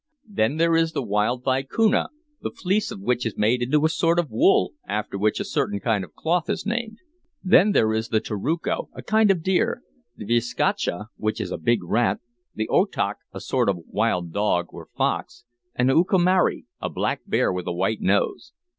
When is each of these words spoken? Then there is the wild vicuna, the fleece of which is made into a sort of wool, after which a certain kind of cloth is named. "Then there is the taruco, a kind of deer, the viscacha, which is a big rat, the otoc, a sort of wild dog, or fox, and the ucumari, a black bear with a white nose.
Then 0.27 0.57
there 0.57 0.75
is 0.75 0.93
the 0.93 1.03
wild 1.03 1.43
vicuna, 1.43 2.09
the 2.41 2.49
fleece 2.49 2.89
of 2.89 3.01
which 3.01 3.23
is 3.23 3.37
made 3.37 3.61
into 3.61 3.85
a 3.85 3.89
sort 3.89 4.17
of 4.17 4.31
wool, 4.31 4.73
after 4.87 5.15
which 5.15 5.39
a 5.39 5.43
certain 5.45 5.79
kind 5.79 6.03
of 6.03 6.15
cloth 6.15 6.49
is 6.49 6.65
named. 6.65 6.97
"Then 7.43 7.71
there 7.73 7.93
is 7.93 8.07
the 8.09 8.19
taruco, 8.19 8.89
a 8.95 9.03
kind 9.03 9.29
of 9.29 9.43
deer, 9.43 9.83
the 10.17 10.25
viscacha, 10.25 11.09
which 11.17 11.39
is 11.39 11.51
a 11.51 11.57
big 11.59 11.83
rat, 11.83 12.19
the 12.55 12.67
otoc, 12.67 13.17
a 13.31 13.39
sort 13.39 13.69
of 13.69 13.77
wild 13.91 14.31
dog, 14.33 14.69
or 14.73 14.89
fox, 14.97 15.43
and 15.75 15.87
the 15.89 15.93
ucumari, 16.03 16.65
a 16.81 16.89
black 16.89 17.21
bear 17.27 17.53
with 17.53 17.67
a 17.67 17.71
white 17.71 18.01
nose. 18.01 18.53